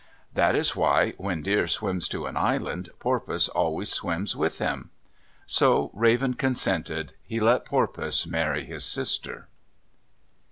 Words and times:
That 0.33 0.55
is 0.55 0.75
why, 0.75 1.11
when 1.19 1.43
Deer 1.43 1.67
swims 1.67 2.07
to 2.07 2.25
an 2.25 2.35
island, 2.35 2.89
Porpoise 2.97 3.47
always 3.47 3.89
swims 3.91 4.35
with 4.35 4.57
him. 4.57 4.89
So 5.45 5.91
Raven 5.93 6.33
consented. 6.33 7.13
He 7.23 7.39
let 7.39 7.65
Porpoise 7.65 8.25
marry 8.25 8.65
his 8.65 8.83
sister. 8.83 9.47